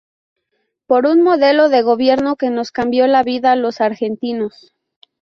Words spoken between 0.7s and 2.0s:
Por un modelo de